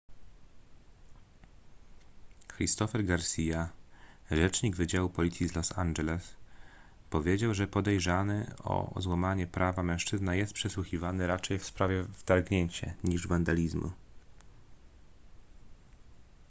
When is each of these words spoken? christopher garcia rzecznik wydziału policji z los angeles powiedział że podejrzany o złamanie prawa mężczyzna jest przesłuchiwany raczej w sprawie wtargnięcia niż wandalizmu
christopher 2.47 3.03
garcia 3.05 3.69
rzecznik 4.31 4.75
wydziału 4.75 5.09
policji 5.09 5.47
z 5.49 5.55
los 5.55 5.77
angeles 5.77 6.35
powiedział 7.09 7.53
że 7.53 7.67
podejrzany 7.67 8.51
o 8.63 9.01
złamanie 9.01 9.47
prawa 9.47 9.83
mężczyzna 9.83 10.35
jest 10.35 10.53
przesłuchiwany 10.53 11.27
raczej 11.27 11.59
w 11.59 11.65
sprawie 11.65 12.03
wtargnięcia 12.13 12.93
niż 13.03 13.27
wandalizmu 13.27 13.91